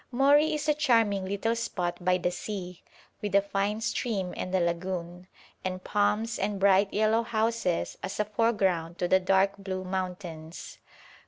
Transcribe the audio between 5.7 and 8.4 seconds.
palms and bright yellow houses as a